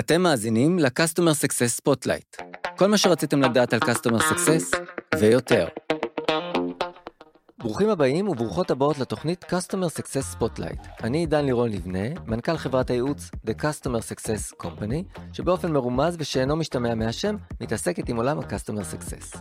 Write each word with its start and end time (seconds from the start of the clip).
אתם 0.00 0.22
מאזינים 0.22 0.78
ל-Customer 0.78 1.44
Success 1.44 1.80
Spotlight. 1.82 2.44
כל 2.76 2.86
מה 2.86 2.98
שרציתם 2.98 3.42
לדעת 3.42 3.72
על 3.72 3.80
Customer 3.80 4.20
Success 4.20 4.76
ויותר. 5.18 5.68
ברוכים 7.58 7.88
הבאים 7.88 8.28
וברוכות 8.28 8.70
הבאות 8.70 8.98
לתוכנית 8.98 9.44
Customer 9.44 9.98
Success 9.98 10.36
Spotlight. 10.38 10.88
אני 11.04 11.18
עידן 11.18 11.44
לירון 11.44 11.70
לבנה, 11.70 12.20
מנכ"ל 12.26 12.56
חברת 12.56 12.90
הייעוץ 12.90 13.30
The 13.46 13.62
Customer 13.62 14.00
Success 14.14 14.62
Company, 14.62 15.20
שבאופן 15.32 15.72
מרומז 15.72 16.16
ושאינו 16.18 16.56
משתמע 16.56 16.94
מהשם, 16.94 17.36
מתעסקת 17.60 18.08
עם 18.08 18.16
עולם 18.16 18.38
ה-Customer 18.38 18.94
Success. 18.94 19.38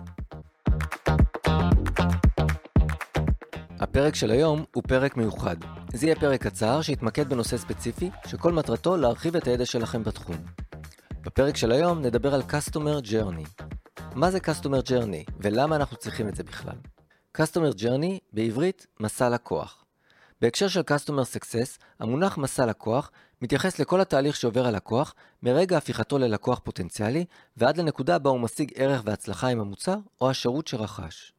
הפרק 3.80 4.16
של 4.16 4.32
היום 4.32 4.64
הוא 4.74 4.84
פרק 4.88 5.18
מיוחד. 5.18 5.56
זה 5.94 6.06
יהיה 6.06 6.16
פרק 6.16 6.42
קצר 6.48 6.82
שיתמקד 6.82 7.30
בנושא 7.30 7.58
ספציפי, 7.58 8.10
שכל 8.28 8.54
מטרתו 8.54 8.98
להרחיב 8.98 9.36
את 9.36 9.48
הידע 9.48 9.66
שלכם 9.66 10.04
בתחום. 10.04 10.36
בפרק 11.22 11.58
של 11.58 11.72
היום 11.72 12.02
נדבר 12.02 12.34
על 12.34 12.42
Customer 12.42 13.06
Journey. 13.06 13.64
מה 14.16 14.32
זה 14.32 14.38
Customer 14.38 14.90
Journey 14.90 15.32
ולמה 15.40 15.76
אנחנו 15.76 15.98
צריכים 15.98 16.28
את 16.28 16.36
זה 16.36 16.44
בכלל? 16.44 16.76
Customer 17.38 17.80
Journey, 17.80 18.20
בעברית, 18.34 18.88
מסע 19.00 19.30
לקוח. 19.30 19.86
בהקשר 20.42 20.68
של 20.68 20.82
Customer 20.82 21.38
Success, 21.38 21.80
המונח 22.00 22.38
מסע 22.38 22.66
לקוח 22.66 23.12
מתייחס 23.42 23.80
לכל 23.80 24.02
התהליך 24.02 24.36
שעובר 24.36 24.66
הלקוח, 24.66 25.16
מרגע 25.44 25.78
הפיכתו 25.78 26.18
ללקוח 26.18 26.60
פוטנציאלי, 26.64 27.26
ועד 27.58 27.78
לנקודה 27.78 28.20
בה 28.20 28.30
הוא 28.30 28.40
משיג 28.40 28.72
ערך 28.76 29.02
והצלחה 29.06 29.48
עם 29.48 29.60
המוצר 29.60 29.96
או 30.22 30.30
השירות 30.30 30.68
שרכש. 30.68 31.34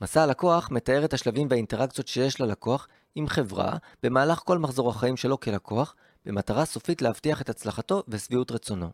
מסע 0.00 0.22
הלקוח 0.22 0.70
מתאר 0.70 1.04
את 1.04 1.14
השלבים 1.14 1.46
והאינטראקציות 1.50 2.08
שיש 2.08 2.40
ללקוח 2.40 2.88
עם 3.14 3.28
חברה 3.28 3.76
במהלך 4.02 4.38
כל 4.38 4.58
מחזור 4.58 4.90
החיים 4.90 5.16
שלו 5.16 5.40
כלקוח, 5.40 5.94
במטרה 6.26 6.64
סופית 6.64 7.02
להבטיח 7.02 7.42
את 7.42 7.48
הצלחתו 7.48 8.02
ושביעות 8.08 8.50
רצונו. 8.50 8.90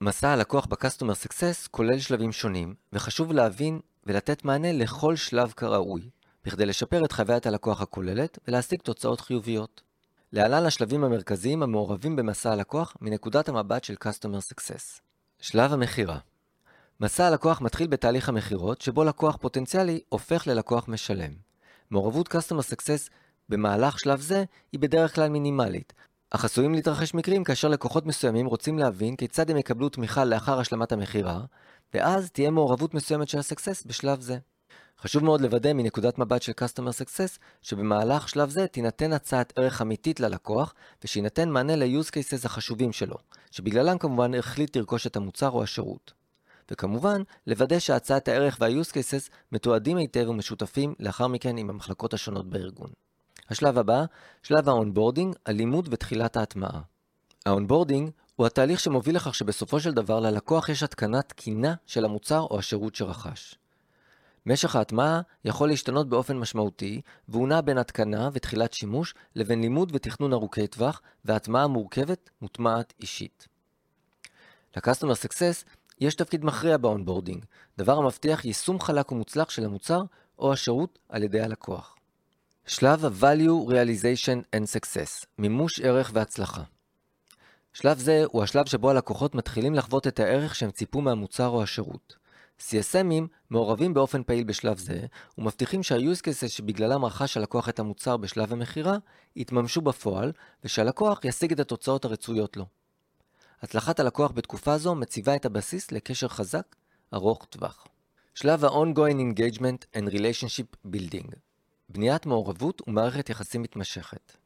מסע 0.00 0.28
הלקוח 0.28 0.66
ב-Customer 0.66 1.26
Success 1.26 1.68
כולל 1.70 1.98
שלבים 1.98 2.32
שונים, 2.32 2.74
וחשוב 2.92 3.32
להבין 3.32 3.80
ולתת 4.06 4.44
מענה 4.44 4.72
לכל 4.72 5.16
שלב 5.16 5.52
כראוי, 5.56 6.10
בכדי 6.44 6.66
לשפר 6.66 7.04
את 7.04 7.12
חוויית 7.12 7.46
הלקוח 7.46 7.80
הכוללת 7.80 8.38
ולהשיג 8.48 8.80
תוצאות 8.80 9.20
חיוביות. 9.20 9.82
להלן 10.32 10.66
השלבים 10.66 11.04
המרכזיים 11.04 11.62
המעורבים 11.62 12.16
במסע 12.16 12.52
הלקוח 12.52 12.96
מנקודת 13.00 13.48
המבט 13.48 13.84
של 13.84 13.94
Customer 14.04 14.52
Success. 14.54 15.00
שלב 15.40 15.72
המכירה 15.72 16.18
מסע 17.00 17.26
הלקוח 17.26 17.60
מתחיל 17.60 17.86
בתהליך 17.86 18.28
המכירות, 18.28 18.80
שבו 18.80 19.04
לקוח 19.04 19.36
פוטנציאלי 19.36 20.00
הופך 20.08 20.46
ללקוח 20.46 20.88
משלם. 20.88 21.32
מעורבות 21.90 22.28
Customer 22.28 22.72
Success 22.72 23.10
במהלך 23.48 23.98
שלב 23.98 24.20
זה 24.20 24.44
היא 24.72 24.80
בדרך 24.80 25.14
כלל 25.14 25.28
מינימלית, 25.28 25.92
אך 26.30 26.44
עשויים 26.44 26.74
להתרחש 26.74 27.14
מקרים 27.14 27.44
כאשר 27.44 27.68
לקוחות 27.68 28.06
מסוימים 28.06 28.46
רוצים 28.46 28.78
להבין 28.78 29.16
כיצד 29.16 29.50
הם 29.50 29.56
יקבלו 29.56 29.88
תמיכה 29.88 30.24
לאחר 30.24 30.58
השלמת 30.60 30.92
המכירה, 30.92 31.40
ואז 31.94 32.30
תהיה 32.30 32.50
מעורבות 32.50 32.94
מסוימת 32.94 33.28
של 33.28 33.38
הסקסס 33.38 33.84
בשלב 33.86 34.20
זה. 34.20 34.38
חשוב 35.00 35.24
מאוד 35.24 35.40
לוודא 35.40 35.72
מנקודת 35.72 36.18
מבט 36.18 36.42
של 36.42 36.52
Customer 36.52 37.02
Success, 37.02 37.38
שבמהלך 37.62 38.28
שלב 38.28 38.50
זה 38.50 38.66
תינתן 38.66 39.12
הצעת 39.12 39.52
ערך 39.56 39.82
אמיתית 39.82 40.20
ללקוח, 40.20 40.74
ושיינתן 41.04 41.48
מענה 41.48 41.76
ל-use 41.76 42.08
cases 42.08 42.44
החשובים 42.46 42.92
שלו, 42.92 43.16
שבגללם 43.50 43.98
כמובן 43.98 44.34
החליט 44.34 44.76
לרכוש 44.76 45.06
את 45.06 45.16
המוצר 45.16 45.50
או 45.50 45.62
השירות. 45.62 46.25
וכמובן, 46.70 47.22
לוודא 47.46 47.78
שהצעת 47.78 48.28
הערך 48.28 48.56
וה-use 48.60 48.90
cases 48.90 49.30
מתועדים 49.52 49.96
היטב 49.96 50.28
ומשותפים 50.28 50.94
לאחר 51.00 51.26
מכן 51.26 51.56
עם 51.56 51.70
המחלקות 51.70 52.14
השונות 52.14 52.50
בארגון. 52.50 52.90
השלב 53.48 53.78
הבא, 53.78 54.04
שלב 54.42 54.68
ה-onboarding, 54.68 55.36
הלימוד 55.46 55.88
ותחילת 55.92 56.36
ההטמעה. 56.36 56.80
ה-onboarding 57.46 58.10
הוא 58.36 58.46
התהליך 58.46 58.80
שמוביל 58.80 59.16
לכך 59.16 59.34
שבסופו 59.34 59.80
של 59.80 59.92
דבר 59.92 60.20
ללקוח 60.20 60.68
יש 60.68 60.82
התקנה 60.82 61.22
תקינה 61.22 61.74
של 61.86 62.04
המוצר 62.04 62.40
או 62.40 62.58
השירות 62.58 62.94
שרכש. 62.94 63.54
משך 64.46 64.76
ההטמעה 64.76 65.20
יכול 65.44 65.68
להשתנות 65.68 66.08
באופן 66.08 66.36
משמעותי, 66.36 67.00
והוא 67.28 67.48
נע 67.48 67.60
בין 67.60 67.78
התקנה 67.78 68.28
ותחילת 68.32 68.72
שימוש 68.72 69.14
לבין 69.34 69.60
לימוד 69.60 69.90
ותכנון 69.94 70.32
ארוכי 70.32 70.66
טווח, 70.66 71.02
והטמעה 71.24 71.66
מורכבת, 71.66 72.30
מותאמת 72.42 72.94
אישית. 73.00 73.48
ל-Customer 74.76 75.26
Success 75.26 75.64
יש 76.00 76.14
תפקיד 76.14 76.44
מכריע 76.44 76.76
ב-onboarding, 76.76 77.44
דבר 77.78 77.98
המבטיח 77.98 78.44
יישום 78.44 78.80
חלק 78.80 79.12
ומוצלח 79.12 79.50
של 79.50 79.64
המוצר 79.64 80.02
או 80.38 80.52
השירות 80.52 80.98
על 81.08 81.22
ידי 81.22 81.40
הלקוח. 81.40 81.96
שלב 82.66 83.04
ה-Value 83.04 83.70
Realization 83.70 84.56
and 84.56 84.66
Success, 84.66 85.26
מימוש 85.38 85.80
ערך 85.80 86.10
והצלחה. 86.14 86.62
שלב 87.72 87.98
זה 87.98 88.24
הוא 88.32 88.42
השלב 88.42 88.66
שבו 88.66 88.90
הלקוחות 88.90 89.34
מתחילים 89.34 89.74
לחוות 89.74 90.06
את 90.06 90.20
הערך 90.20 90.54
שהם 90.54 90.70
ציפו 90.70 91.00
מהמוצר 91.00 91.48
או 91.48 91.62
השירות. 91.62 92.16
CSM 92.60 93.00
ים 93.00 93.26
מעורבים 93.50 93.94
באופן 93.94 94.22
פעיל 94.22 94.44
בשלב 94.44 94.78
זה, 94.78 95.06
ומבטיחים 95.38 95.82
שה-use 95.82 96.20
cases 96.20 96.48
שבגללם 96.48 97.04
רכש 97.04 97.36
הלקוח 97.36 97.68
את 97.68 97.78
המוצר 97.78 98.16
בשלב 98.16 98.52
המכירה, 98.52 98.96
יתממשו 99.36 99.80
בפועל, 99.80 100.32
ושהלקוח 100.64 101.24
ישיג 101.24 101.52
את 101.52 101.60
התוצאות 101.60 102.04
הרצויות 102.04 102.56
לו. 102.56 102.66
הצלחת 103.62 104.00
הלקוח 104.00 104.30
בתקופה 104.30 104.78
זו 104.78 104.94
מציבה 104.94 105.36
את 105.36 105.44
הבסיס 105.44 105.92
לקשר 105.92 106.28
חזק, 106.28 106.76
ארוך 107.14 107.44
טווח. 107.44 107.86
שלב 108.34 108.64
ה-ongoing 108.64 109.34
engagement 109.34 109.98
and 109.98 110.12
relationship 110.12 110.92
building 110.94 111.36
בניית 111.88 112.26
מעורבות 112.26 112.82
ומערכת 112.86 113.30
יחסים 113.30 113.62
מתמשכת. 113.62 114.36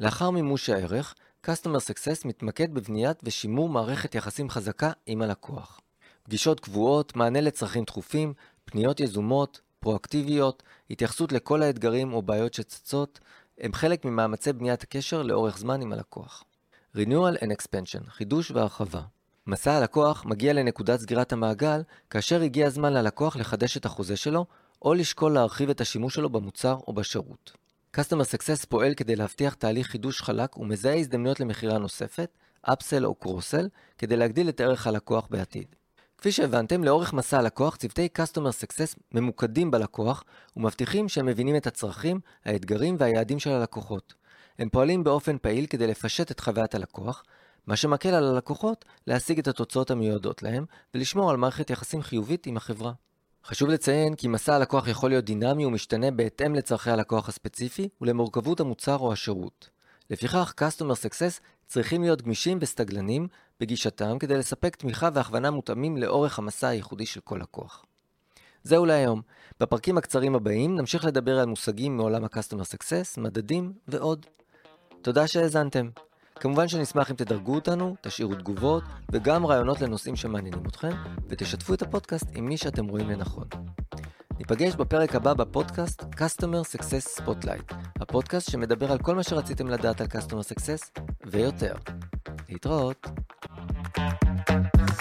לאחר 0.00 0.30
מימוש 0.30 0.68
הערך, 0.68 1.14
Customer 1.46 1.78
Success 1.90 2.20
מתמקד 2.24 2.74
בבניית 2.74 3.18
ושימור 3.22 3.68
מערכת 3.68 4.14
יחסים 4.14 4.50
חזקה 4.50 4.90
עם 5.06 5.22
הלקוח. 5.22 5.80
פגישות 6.22 6.60
קבועות, 6.60 7.16
מענה 7.16 7.40
לצרכים 7.40 7.84
דחופים, 7.84 8.34
פניות 8.64 9.00
יזומות, 9.00 9.60
פרואקטיביות, 9.80 10.62
התייחסות 10.90 11.32
לכל 11.32 11.62
האתגרים 11.62 12.12
או 12.12 12.22
בעיות 12.22 12.54
שצצות, 12.54 13.20
הם 13.58 13.72
חלק 13.72 14.04
ממאמצי 14.04 14.52
בניית 14.52 14.82
הקשר 14.82 15.22
לאורך 15.22 15.58
זמן 15.58 15.82
עם 15.82 15.92
הלקוח. 15.92 16.44
Renewal 16.96 17.36
and 17.38 17.50
Expansion, 17.50 18.10
חידוש 18.10 18.50
והרחבה. 18.50 19.00
מסע 19.46 19.72
הלקוח 19.72 20.24
מגיע 20.24 20.52
לנקודת 20.52 21.00
סגירת 21.00 21.32
המעגל 21.32 21.82
כאשר 22.10 22.42
הגיע 22.42 22.66
הזמן 22.66 22.92
ללקוח 22.92 23.36
לחדש 23.36 23.76
את 23.76 23.84
החוזה 23.84 24.16
שלו, 24.16 24.46
או 24.82 24.94
לשקול 24.94 25.32
להרחיב 25.32 25.70
את 25.70 25.80
השימוש 25.80 26.14
שלו 26.14 26.30
במוצר 26.30 26.78
או 26.88 26.92
בשירות. 26.92 27.52
Customer 27.96 28.24
Success 28.24 28.66
פועל 28.68 28.94
כדי 28.94 29.16
להבטיח 29.16 29.54
תהליך 29.54 29.86
חידוש 29.86 30.22
חלק 30.22 30.58
ומזהה 30.58 30.98
הזדמנויות 30.98 31.40
למכירה 31.40 31.78
נוספת, 31.78 32.38
אפסל 32.62 33.06
או 33.06 33.14
קרוסל, 33.14 33.68
כדי 33.98 34.16
להגדיל 34.16 34.48
את 34.48 34.60
ערך 34.60 34.86
הלקוח 34.86 35.26
בעתיד. 35.30 35.66
כפי 36.18 36.32
שהבנתם, 36.32 36.84
לאורך 36.84 37.12
מסע 37.12 37.38
הלקוח, 37.38 37.76
צוותי 37.76 38.08
Customer 38.18 38.64
Success 38.64 38.98
ממוקדים 39.12 39.70
בלקוח 39.70 40.24
ומבטיחים 40.56 41.08
שהם 41.08 41.26
מבינים 41.26 41.56
את 41.56 41.66
הצרכים, 41.66 42.20
האתגרים 42.44 42.96
והיעדים 42.98 43.38
של 43.38 43.50
הלקוחות. 43.50 44.14
הם 44.62 44.68
פועלים 44.68 45.04
באופן 45.04 45.36
פעיל 45.38 45.66
כדי 45.66 45.86
לפשט 45.86 46.30
את 46.30 46.40
חוויית 46.40 46.74
הלקוח, 46.74 47.24
מה 47.66 47.76
שמקל 47.76 48.08
על 48.08 48.24
הלקוחות 48.24 48.84
להשיג 49.06 49.38
את 49.38 49.48
התוצאות 49.48 49.90
המיועדות 49.90 50.42
להם 50.42 50.64
ולשמור 50.94 51.30
על 51.30 51.36
מערכת 51.36 51.70
יחסים 51.70 52.02
חיובית 52.02 52.46
עם 52.46 52.56
החברה. 52.56 52.92
חשוב 53.44 53.68
לציין 53.68 54.14
כי 54.14 54.28
מסע 54.28 54.54
הלקוח 54.54 54.88
יכול 54.88 55.10
להיות 55.10 55.24
דינמי 55.24 55.66
ומשתנה 55.66 56.10
בהתאם 56.10 56.54
לצורכי 56.54 56.90
הלקוח 56.90 57.28
הספציפי 57.28 57.88
ולמורכבות 58.00 58.60
המוצר 58.60 58.96
או 58.96 59.12
השירות. 59.12 59.68
לפיכך, 60.10 60.54
Customer 60.60 60.94
Success 60.94 61.40
צריכים 61.66 62.02
להיות 62.02 62.22
גמישים 62.22 62.58
וסטגלנים 62.60 63.28
בגישתם 63.60 64.18
כדי 64.18 64.34
לספק 64.34 64.76
תמיכה 64.76 65.08
והכוונה 65.14 65.50
מותאמים 65.50 65.96
לאורך 65.96 66.38
המסע 66.38 66.68
הייחודי 66.68 67.06
של 67.06 67.20
כל 67.20 67.38
לקוח. 67.42 67.84
זהו 68.62 68.86
להיום. 68.86 69.22
בפרקים 69.60 69.98
הקצרים 69.98 70.34
הבאים 70.34 70.76
נמשיך 70.76 71.04
לדבר 71.04 71.38
על 71.38 71.46
מושגים 71.46 71.96
מעולם 71.96 72.24
ה-Customer 72.24 72.76
Success, 72.76 73.20
מדדים 73.20 73.72
ועוד. 73.88 74.26
תודה 75.02 75.26
שהאזנתם. 75.26 75.88
כמובן 76.40 76.68
שנשמח 76.68 77.10
אם 77.10 77.16
תדרגו 77.16 77.54
אותנו, 77.54 77.96
תשאירו 78.00 78.34
תגובות 78.34 78.84
וגם 79.12 79.46
רעיונות 79.46 79.80
לנושאים 79.80 80.16
שמעניינים 80.16 80.62
אתכם, 80.66 80.90
ותשתפו 81.28 81.74
את 81.74 81.82
הפודקאסט 81.82 82.26
עם 82.34 82.46
מי 82.46 82.56
שאתם 82.56 82.86
רואים 82.86 83.10
לנכון. 83.10 83.48
ניפגש 84.38 84.74
בפרק 84.74 85.14
הבא 85.14 85.34
בפודקאסט 85.34 86.02
Customer 86.02 86.76
Success 86.76 87.20
Spotlight, 87.20 87.74
הפודקאסט 88.00 88.50
שמדבר 88.50 88.92
על 88.92 88.98
כל 88.98 89.14
מה 89.14 89.22
שרציתם 89.22 89.68
לדעת 89.68 90.00
על 90.00 90.06
Customer 90.06 90.54
Success 90.54 91.00
ויותר. 91.26 91.74
להתראות. 92.48 93.06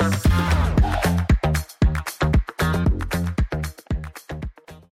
thank 0.02 0.26
you 0.26 0.51